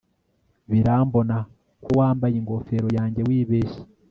Birambona 0.71 1.35
ko 1.83 1.89
wambaye 1.99 2.35
ingofero 2.41 2.87
yanjye 2.97 3.21
wibeshye 3.27 3.81